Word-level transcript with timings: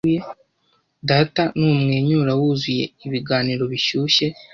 data 1.09 1.43
numwenyura 1.59 2.31
wuzuye 2.39 2.85
ibiganiro 3.05 3.63
bishyushye 3.71 4.27